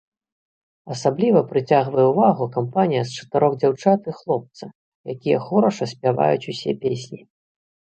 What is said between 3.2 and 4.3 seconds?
чатырох дзяўчат і